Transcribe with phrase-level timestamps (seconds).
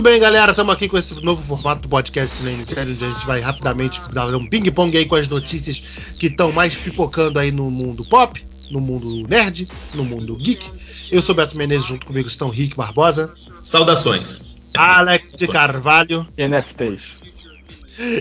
[0.00, 3.08] Muito bem, galera, estamos aqui com esse novo formato do podcast Cinema Série, onde a
[3.08, 7.52] gente vai rapidamente dar um ping-pong aí com as notícias que estão mais pipocando aí
[7.52, 10.66] no mundo pop, no mundo nerd, no mundo geek.
[11.12, 13.34] Eu sou Beto Menezes, junto comigo estão Rick Barbosa.
[13.62, 14.54] Saudações.
[14.74, 16.26] Alex de Carvalho.
[16.38, 17.02] NFTs.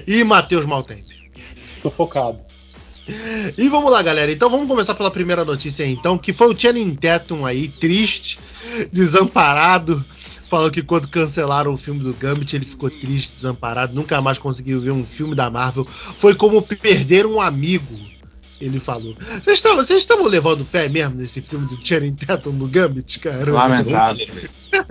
[0.06, 1.32] E Matheus Maltempe.
[1.82, 2.40] Sufocado.
[3.58, 4.30] E vamos lá, galera.
[4.30, 8.38] Então vamos começar pela primeira notícia aí, então, que foi o Channing Tatum aí, triste,
[8.92, 10.04] desamparado.
[10.50, 14.82] Falou que quando cancelaram o filme do Gambit, ele ficou triste, desamparado, nunca mais conseguiu
[14.82, 15.86] ver um filme da Marvel.
[15.86, 17.96] Foi como perder um amigo,
[18.60, 19.16] ele falou.
[19.44, 23.52] Vocês estavam, levando fé mesmo nesse filme do Channing Tatum no Gambit, cara?
[23.52, 24.26] Lamentável.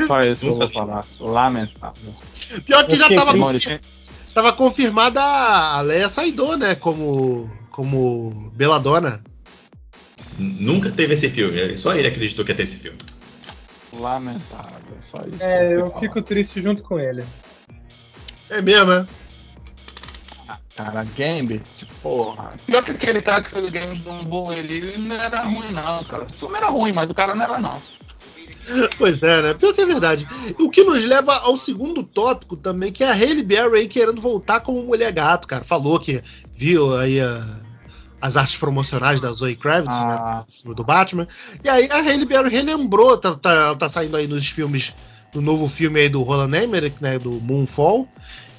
[0.07, 1.05] Só isso que eu vou falar.
[1.19, 2.15] Lamentável.
[2.65, 3.33] Pior que já tava,
[4.33, 6.77] tava confirmada a Leia Saidor, né?
[6.77, 9.21] Como, como Beladona.
[10.39, 11.77] Nunca teve esse filme.
[11.77, 12.99] Só ele acreditou que ia ter esse filme.
[13.93, 14.99] Lamentável.
[15.11, 15.43] Só isso.
[15.43, 17.25] É, eu fico triste junto com ele.
[18.51, 19.07] É mesmo, né?
[20.49, 20.61] falar.
[20.75, 22.53] Cara, Gambit, porra.
[22.67, 26.23] Pior que aquele cara que fez o Gambit do ele não era ruim, não, cara.
[26.25, 27.81] O filme era ruim, mas o cara não era, não.
[28.99, 29.55] Pois é, né?
[29.55, 30.27] Pior que é verdade.
[30.59, 34.21] O que nos leva ao segundo tópico também, que é a Hailey Berry aí querendo
[34.21, 35.65] voltar como mulher gato, cara.
[35.65, 37.68] Falou que viu aí a-
[38.21, 40.45] as artes promocionais da Zoe Kravitz, Ah.
[40.47, 40.55] né?
[40.65, 41.27] do do Batman.
[41.63, 44.95] E aí a Hailey Berry relembrou, tá, tá, ela tá saindo aí nos filmes,
[45.35, 47.19] no novo filme aí do Roland Emmerich, né?
[47.19, 48.09] Do Moonfall.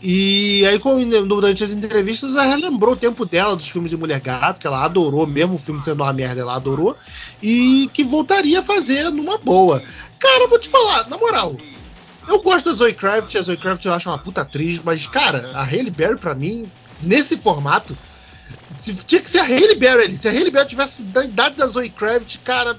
[0.01, 0.79] E aí,
[1.27, 4.85] durante as entrevistas, ela relembrou o tempo dela dos filmes de Mulher Gato, que ela
[4.85, 6.95] adorou, mesmo o filme sendo uma merda, ela adorou,
[7.43, 9.83] e que voltaria a fazer numa boa.
[10.17, 11.57] Cara, eu vou te falar, na moral,
[12.29, 15.51] eu gosto da Zoe Kravitz, a Zoe Kravitz eu acho uma puta atriz, mas, cara,
[15.53, 17.93] a Hailey Berry, pra mim, nesse formato,
[18.81, 20.17] se- tinha que ser a Hailey Berry ali.
[20.17, 22.77] Se a Hailey Berry tivesse da idade da Zoe Kravitz, cara,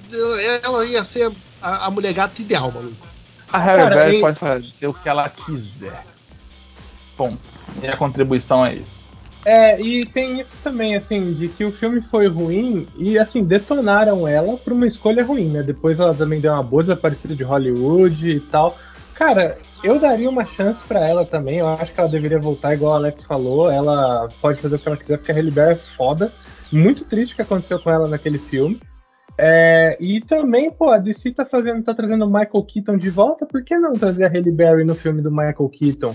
[0.65, 3.07] ela ia ser a, a mulher gata ideal, maluco.
[3.53, 6.05] A Harry Berry pode fazer o que ela quiser.
[7.19, 7.37] Bom,
[7.77, 9.01] minha contribuição é isso.
[9.45, 14.29] É, e tem isso também, assim, de que o filme foi ruim e, assim, detonaram
[14.29, 15.63] ela por uma escolha ruim, né?
[15.63, 18.77] Depois ela também deu uma boa desaparecida de Hollywood e tal.
[19.21, 21.59] Cara, eu daria uma chance pra ela também.
[21.59, 23.71] Eu acho que ela deveria voltar, igual o Alex falou.
[23.71, 26.33] Ela pode fazer o que ela quiser, porque a Halle Berry é foda.
[26.73, 28.81] Muito triste o que aconteceu com ela naquele filme.
[29.37, 33.45] É, e também, pô, a DC tá, fazendo, tá trazendo o Michael Keaton de volta.
[33.45, 36.15] Por que não trazer a Halle Berry no filme do Michael Keaton?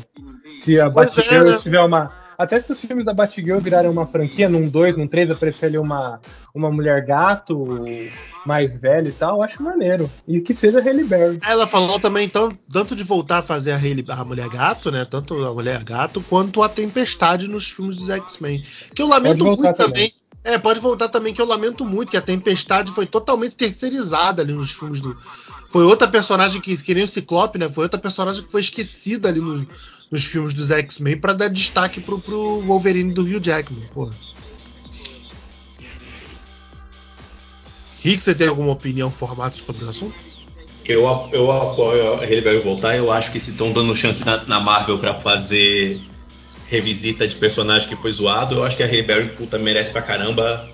[0.61, 1.57] Se a é, Batgirl né?
[1.61, 2.11] tiver uma.
[2.35, 5.77] Até se os filmes da Batgirl virarem uma franquia, num 2, num 3, aparecer ali
[5.77, 6.19] uma,
[6.55, 7.77] uma mulher gato
[8.45, 10.09] mais velha e tal, eu acho maneiro.
[10.27, 11.39] E que seja a Halle Berry.
[11.45, 15.03] Ela falou também, então, tanto de voltar a fazer a, Hailey, a Mulher Gato, né?
[15.05, 18.63] Tanto a Mulher Gato, quanto a Tempestade nos filmes dos X-Men.
[18.93, 19.75] Que eu lamento muito também.
[19.75, 20.13] também.
[20.43, 24.53] É, pode voltar também, que eu lamento muito que a Tempestade foi totalmente terceirizada ali
[24.53, 25.17] nos filmes do.
[25.69, 27.67] Foi outra personagem que, que nem o Ciclope, né?
[27.67, 29.67] Foi outra personagem que foi esquecida ali no-
[30.11, 34.13] nos filmes dos X-Men pra dar destaque pro, pro Wolverine do Hugh Jackman, porra.
[38.05, 40.13] Rick, você tem alguma opinião formada sobre o assunto?
[40.87, 41.01] Eu,
[41.33, 42.95] eu apoio Hailey Berry voltar.
[42.95, 45.99] Eu acho que se estão dando chance na, na Marvel pra fazer
[46.67, 50.03] revisita de personagem que foi zoado, eu acho que a Hailey Berry puta, merece pra
[50.03, 50.69] caramba.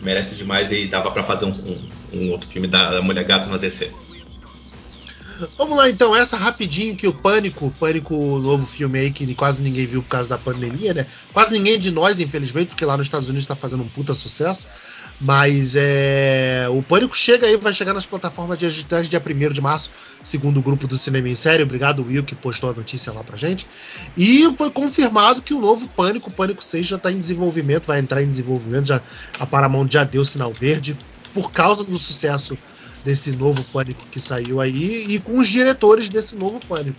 [0.00, 3.48] Merece demais e dava pra fazer um, um- um outro filme da, da Mulher Gato
[3.48, 3.90] na DC.
[5.58, 9.62] Vamos lá então, essa rapidinho que o Pânico, o Pânico, novo filme aí que quase
[9.62, 11.06] ninguém viu por causa da pandemia, né?
[11.32, 14.66] Quase ninguém de nós, infelizmente, porque lá nos Estados Unidos tá fazendo um puta sucesso.
[15.20, 16.66] Mas é.
[16.70, 19.90] O Pânico chega aí, vai chegar nas plataformas digitais dia 1 de março,
[20.22, 21.62] segundo o grupo do Cinema em Série.
[21.62, 23.66] Obrigado, Will, que postou a notícia lá pra gente.
[24.16, 28.00] E foi confirmado que o novo Pânico, o Pânico 6, já tá em desenvolvimento, vai
[28.00, 28.88] entrar em desenvolvimento.
[28.88, 29.00] Já,
[29.38, 30.98] a Paramount já deu sinal verde.
[31.32, 32.56] Por causa do sucesso
[33.04, 36.98] desse novo Pânico que saiu aí e com os diretores desse novo Pânico.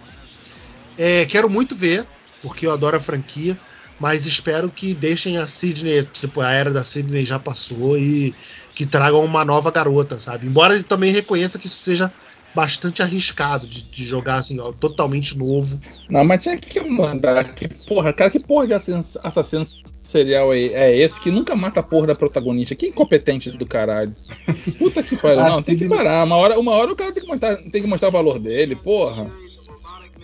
[0.98, 2.06] É, quero muito ver,
[2.42, 3.58] porque eu adoro a franquia,
[4.00, 8.34] mas espero que deixem a Sidney, tipo, a era da Sidney já passou e
[8.74, 10.48] que tragam uma nova garota, sabe?
[10.48, 12.12] Embora ele também reconheça que isso seja
[12.54, 15.80] bastante arriscado de, de jogar assim, ó, totalmente novo.
[16.10, 17.54] Não, mas tinha que mandar.
[17.54, 19.68] Que porra, cara, que porra de assassino, assassino
[20.16, 22.74] serial é, é esse que nunca mata a porra da protagonista?
[22.74, 24.16] Que incompetente do caralho.
[24.80, 25.44] Puta que pariu.
[25.44, 26.24] Não, tem que parar.
[26.24, 28.76] Uma hora, uma hora o cara tem que, mostrar, tem que mostrar o valor dele,
[28.78, 29.30] porra.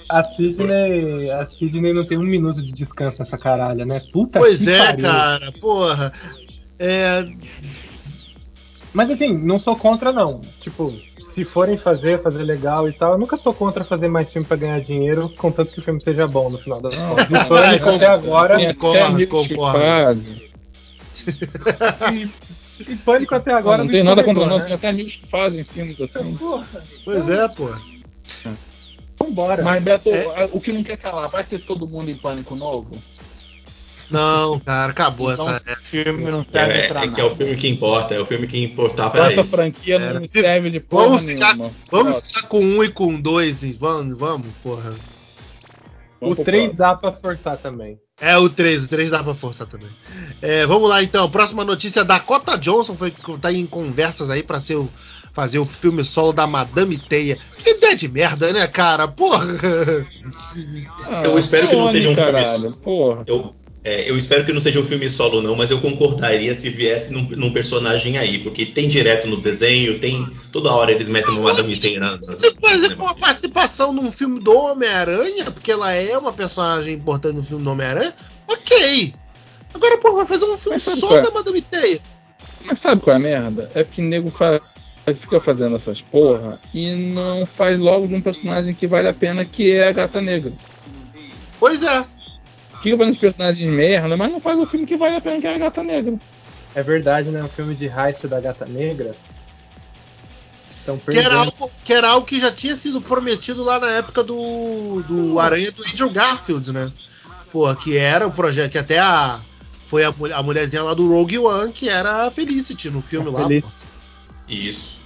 [0.09, 4.01] A Sidney, a Sidney não tem um minuto de descanso nessa caralha, né?
[4.11, 5.05] Puta pois que é, pariu.
[5.05, 6.13] cara, porra.
[6.79, 7.27] É,
[8.93, 10.41] Mas assim, não sou contra não.
[10.59, 10.91] Tipo,
[11.33, 14.57] se forem fazer, fazer legal e tal, eu nunca sou contra fazer mais filme pra
[14.57, 17.29] ganhar dinheiro, contanto que o filme seja bom no final das contas.
[17.29, 18.75] E Pânico é, até agora.
[18.75, 19.79] Concordo, concordo.
[19.79, 20.41] fazem.
[22.89, 23.83] E Pânico até agora.
[23.83, 24.65] não tem nada contra escorregou, nós, né?
[24.65, 26.35] tem até amigos que fazem filmes assim.
[26.35, 26.65] Porra.
[27.05, 27.79] pois é, porra.
[29.19, 29.63] Vambora.
[29.63, 30.49] Mas, Beto, É.
[30.51, 32.97] o que não quer calar, vai ter todo mundo em pânico novo?
[34.11, 35.71] Não, cara, acabou Então, essa.
[35.71, 37.35] o filme não É, serve é, pra é que é o nada.
[37.37, 39.51] filme que importa, é o filme que importava era Essa esse.
[39.51, 40.19] franquia Era.
[40.19, 41.71] não serve de porra Vamos ficar- nenhuma.
[41.91, 43.77] Vamos ficar com um e com dois, hein?
[43.79, 44.93] Vamos, vamos, porra.
[46.19, 46.77] Vamos O pro 3 próximo.
[46.77, 47.97] dá pra forçar também.
[48.19, 49.87] É o 3, o 3 dá pra forçar também.
[50.41, 53.11] É, vamos lá então, próxima notícia: Dakota Johnson foi,
[53.41, 54.87] tá em conversas aí pra ser o-
[55.33, 57.37] fazer o filme solo da Madame Teia.
[57.57, 59.07] Que ideia de merda, né, cara?
[59.07, 59.45] Porra!
[61.07, 63.23] Ah, Eu espero que não Sony, seja um filme caralho, Porra.
[63.25, 66.69] Eu, é, eu espero que não seja um filme solo, não, mas eu concordaria se
[66.69, 70.27] viesse num, num personagem aí, porque tem direto no desenho, tem.
[70.51, 72.21] Toda hora eles metem uma Madame Teia na.
[72.21, 77.35] Se fazer com uma participação num filme do Homem-Aranha, porque ela é uma personagem importante
[77.35, 78.13] no filme do Homem-Aranha,
[78.47, 79.13] ok.
[79.73, 81.21] Agora, pô, vai fazer um filme só é?
[81.21, 81.99] da Madame Teia.
[82.65, 83.71] Mas sabe qual é a merda?
[83.73, 84.61] É que o nego fa-
[85.15, 89.43] fica fazendo essas porra e não faz logo de um personagem que vale a pena,
[89.43, 90.51] que é a Gata Negra.
[91.59, 92.05] Pois é.
[92.81, 95.47] Fica fazendo os personagens merda, mas não faz o filme que vale a pena, que
[95.47, 96.17] é a Gata Negra.
[96.73, 97.43] É verdade, né?
[97.43, 99.15] Um filme de heist da Gata Negra.
[101.09, 105.03] Que era, algo, que era algo que já tinha sido prometido lá na época do,
[105.07, 106.91] do Aranha do Andrew Garfield, né?
[107.51, 109.39] Pô, que era o projeto, que até a.
[109.77, 113.31] Foi a, a mulherzinha lá do Rogue One, que era a Felicity no filme A
[113.31, 113.47] lá.
[114.49, 115.01] Isso.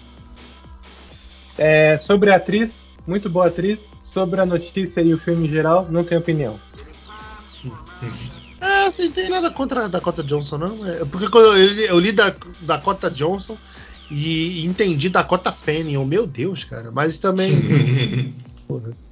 [1.57, 2.71] É, sobre a atriz,
[3.05, 3.79] muito boa atriz.
[4.03, 6.57] Sobre a notícia e o filme em geral, não tenho opinião.
[8.61, 10.85] É, assim, tem nada contra a Dakota Johnson, não.
[10.85, 13.57] É, porque quando eu, li- eu li da Dakota Johnson
[14.09, 15.97] e entendi Dakota Fanning.
[15.97, 16.91] Oh, meu Deus, cara.
[16.91, 17.51] Mas também.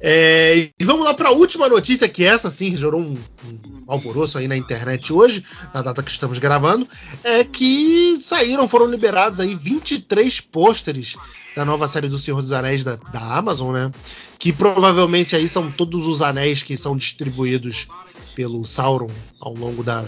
[0.00, 4.38] É, e vamos lá para a última notícia, que essa sim gerou um, um alvoroço
[4.38, 6.86] aí na internet hoje, na data que estamos gravando,
[7.24, 11.16] é que saíram, foram liberados aí 23 pôsteres
[11.56, 13.90] da nova série do Senhor dos Anéis da, da Amazon, né?
[14.38, 17.88] Que provavelmente aí são todos os anéis que são distribuídos
[18.36, 19.10] pelo Sauron
[19.40, 20.04] ao longo da,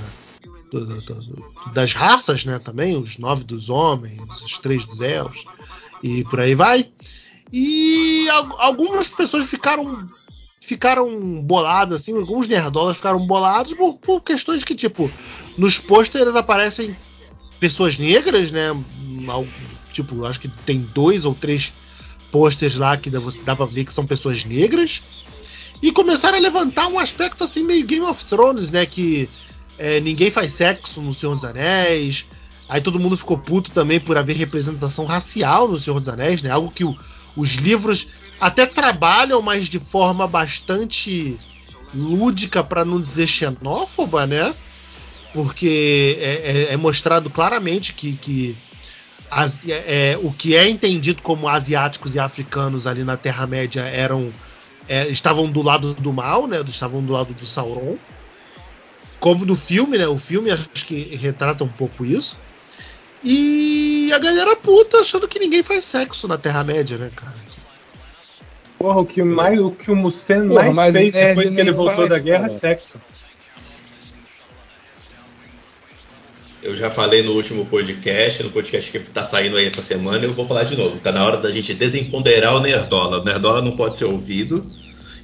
[1.74, 2.60] das raças, né?
[2.60, 5.44] Também, os nove dos homens, os três dos elfos,
[6.00, 6.88] e por aí vai.
[7.52, 10.08] E al- algumas pessoas ficaram
[10.62, 15.10] ficaram boladas, assim, alguns nerdolas ficaram bolados por, por questões que, tipo,
[15.58, 16.96] nos pôsteres aparecem
[17.58, 18.68] pessoas negras, né?
[19.92, 21.72] Tipo, acho que tem dois ou três
[22.30, 25.02] pôsteres lá que dá, dá pra ver que são pessoas negras.
[25.82, 28.86] E começaram a levantar um aspecto assim meio Game of Thrones, né?
[28.86, 29.28] Que
[29.78, 32.26] é, ninguém faz sexo no Senhor dos Anéis.
[32.68, 36.50] Aí todo mundo ficou puto também por haver representação racial no Senhor dos Anéis, né?
[36.50, 36.96] Algo que o-
[37.36, 38.06] os livros
[38.40, 41.38] até trabalham, mas de forma bastante
[41.94, 44.54] lúdica, para não dizer xenófoba, né?
[45.32, 46.34] Porque é,
[46.70, 48.56] é- é mostrado claramente que, que
[49.30, 54.32] as- é- é, o que é entendido como asiáticos e africanos ali na Terra-média eram
[54.88, 56.60] é, estavam do lado do mal, né?
[56.66, 57.96] Estavam do lado do Sauron.
[59.20, 60.08] Como no filme, né?
[60.08, 62.40] O filme acho que retrata um pouco isso.
[63.22, 67.36] E a galera puta achando que ninguém faz sexo na Terra-média, né, cara?
[68.78, 71.60] Porra, o que, mais, o, que o Musen Porra, mais mas fez nerd depois que
[71.60, 72.54] ele voltou faz, da guerra cara.
[72.54, 73.00] é sexo.
[76.62, 80.32] Eu já falei no último podcast, no podcast que tá saindo aí essa semana, eu
[80.32, 80.98] vou falar de novo.
[80.98, 83.20] Tá na hora da gente desempoderar o Nerdola.
[83.20, 84.70] O Nerdola não pode ser ouvido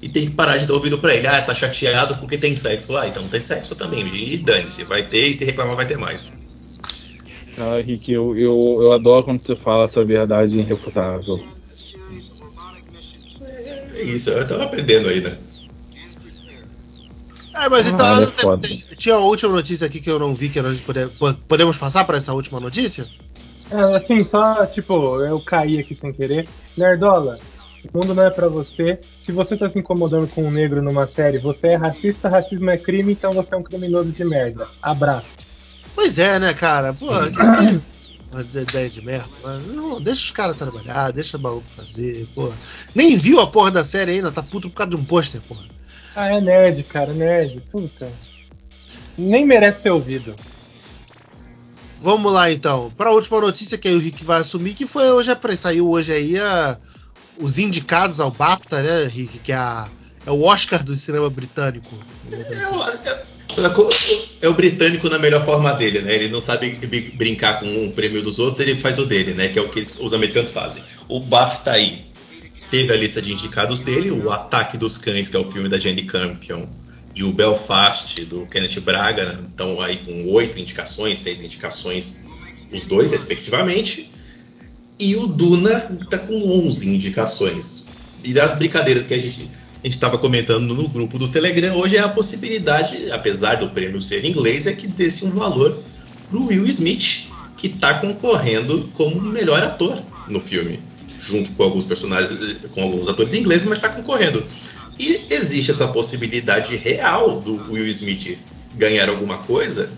[0.03, 1.27] e tem que parar de dar ouvido pra ele.
[1.27, 3.07] Ah, tá chateado porque tem sexo lá.
[3.07, 4.07] Então tem sexo também.
[4.15, 6.46] E dane-se, vai ter e se reclamar vai ter mais.
[7.57, 11.43] Cara, Rick, eu, eu, eu adoro quando você fala essa verdade irrefutável.
[13.95, 15.39] É isso, eu tava aprendendo aí, né?
[17.55, 18.31] É, mas então Caralho,
[18.93, 21.79] é tinha uma última notícia aqui que eu não vi, que nós pode- po- podemos
[21.79, 23.07] passar para essa última notícia?
[23.71, 26.47] É, assim, só, tipo, eu caí aqui sem querer.
[26.77, 27.41] Nerdola,
[27.91, 29.01] o mundo não é pra você.
[29.23, 32.77] Se você tá se incomodando com um negro numa série, você é racista, racismo é
[32.77, 34.69] crime, então você é um criminoso de merda.
[34.83, 35.46] Abraço.
[35.97, 36.93] Pois é, né, cara?
[36.95, 37.83] Pô, que, que-
[38.31, 39.31] uma ideia de merda.
[39.43, 42.53] Mas, não, deixa os caras trabalhar, deixa o maluco fazer, pô.
[42.95, 45.65] Nem viu a porra da série ainda, tá puto por causa de um pôster, porra.
[46.15, 47.61] Ah, é nerd, cara, nerd.
[47.73, 48.09] Puta.
[49.17, 50.37] Nem merece ser ouvido.
[52.01, 52.91] Vamos lá então.
[52.97, 55.89] Para a última notícia que aí o Rick vai assumir, que foi hoje, a- saiu
[55.89, 56.79] hoje aí a-
[57.39, 59.39] os indicados ao BAFTA, né, Rick?
[59.39, 59.89] Que é, a-
[60.27, 61.99] é o Oscar do cinema britânico.
[62.31, 63.36] É o,
[64.43, 66.15] é- o britânico na melhor forma dele, né?
[66.15, 69.49] Ele não sabe bri- brincar com um prêmio dos outros, ele faz o dele, né?
[69.49, 70.83] Que é o que os americanos fazem.
[71.09, 72.05] O BAFTA aí
[72.71, 75.79] teve a lista de indicados dele, o Ataque dos Cães, que é o filme da
[75.79, 76.67] Jane Campion,
[77.15, 79.39] e o Belfast, do Kenneth Braga, né?
[79.49, 82.23] estão aí com oito indicações, seis indicações,
[82.71, 84.11] os dois, respectivamente.
[84.99, 86.35] E o Duna está com
[86.67, 87.87] 11 indicações.
[88.25, 89.51] E das brincadeiras que a gente
[89.83, 94.01] a gente estava comentando no grupo do Telegram hoje é a possibilidade, apesar do prêmio
[94.01, 95.79] ser inglês, é que desse um valor
[96.29, 100.81] para o Will Smith, que está concorrendo como melhor ator no filme,
[101.21, 104.45] junto com alguns personagens, com alguns atores ingleses, mas está concorrendo.
[104.99, 108.39] E existe essa possibilidade real do Will Smith
[108.75, 109.91] ganhar alguma coisa,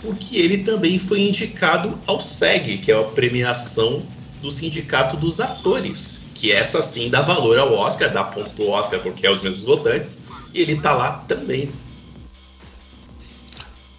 [0.00, 4.06] porque ele também foi indicado ao SEG, que é a premiação
[4.40, 9.00] do Sindicato dos Atores, que essa sim dá valor ao Oscar, dá ponto pro Oscar
[9.00, 10.18] porque é os mesmos votantes,
[10.52, 11.70] e ele tá lá também.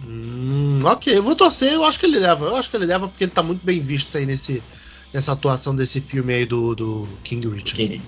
[0.07, 2.45] Hum, ok, eu vou torcer, eu acho que ele leva.
[2.45, 4.61] Eu acho que ele leva porque ele tá muito bem visto aí nesse,
[5.11, 7.73] nessa atuação desse filme aí do, do King Richard.
[7.73, 8.01] King.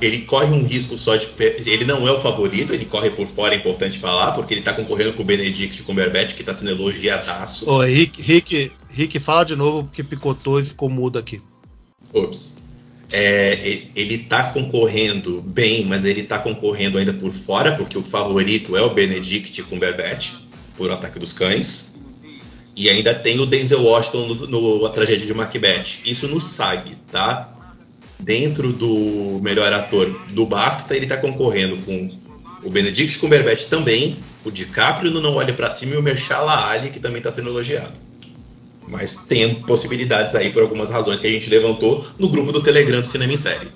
[0.00, 1.28] Ele corre um risco só de.
[1.66, 4.72] Ele não é o favorito, ele corre por fora, é importante falar, porque ele tá
[4.72, 7.68] concorrendo com o Benedict Cumberbatch, que tá sendo elogiadaço.
[7.68, 11.42] Ô, Rick, Rick, Rick, fala de novo porque picotou e ficou mudo aqui.
[12.12, 12.61] Ops.
[13.12, 18.76] É, ele está concorrendo bem, mas ele está concorrendo ainda por fora, porque o favorito
[18.76, 20.32] é o Benedict Cumberbatch,
[20.76, 21.94] por Ataque dos Cães.
[22.74, 26.00] E ainda tem o Denzel Washington no, no A Tragédia de Macbeth.
[26.06, 27.52] Isso no SAG, tá?
[28.18, 32.10] Dentro do melhor ator do BAFTA, ele está concorrendo com
[32.62, 36.90] o Benedict Cumberbatch também, o DiCaprio no Não Olhe para Cima e o Mahershala Ali,
[36.90, 37.92] que também está sendo elogiado.
[38.88, 43.00] Mas tem possibilidades aí por algumas razões que a gente levantou no grupo do Telegram
[43.00, 43.70] do Cinema em Série.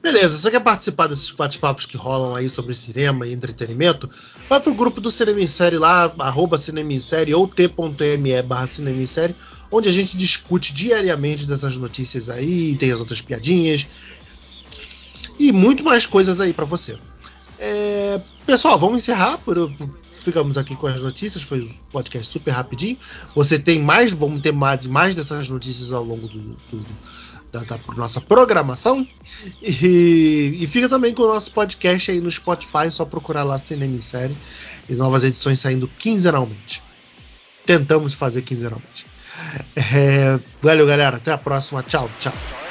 [0.00, 4.08] Beleza, você quer participar desses bate-papos que rolam aí sobre cinema e entretenimento?
[4.48, 8.66] Vai pro grupo do Cinema em Série lá, arroba Cinema em Série ou t.me barra
[8.68, 9.34] Cinema em Série,
[9.70, 13.86] onde a gente discute diariamente dessas notícias aí, tem as outras piadinhas
[15.38, 16.96] e muito mais coisas aí para você.
[17.58, 19.90] É, pessoal, vamos encerrar por, por
[20.28, 22.96] ficamos aqui com as notícias, foi um podcast super rapidinho.
[23.34, 26.86] Você tem mais, vamos ter mais, mais dessas notícias ao longo do, do
[27.50, 29.06] da, da nossa programação.
[29.62, 33.96] E, e, fica também com o nosso podcast aí no Spotify, só procurar lá Cinema
[33.96, 34.36] em Série
[34.88, 36.82] e novas edições saindo quinzenalmente.
[37.64, 39.06] Tentamos fazer quinzenalmente.
[39.76, 41.16] É, valeu, galera.
[41.16, 41.82] Até a próxima.
[41.82, 42.67] Tchau, tchau.